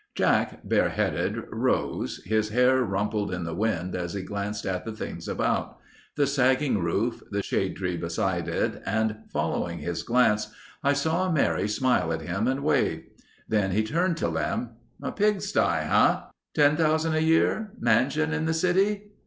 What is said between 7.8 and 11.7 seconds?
beside it and following his glance I saw Mary